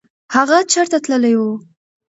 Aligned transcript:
هغه 0.35 0.57
چېرته 0.73 0.97
تللی 1.05 1.33
و؟ 1.37 1.41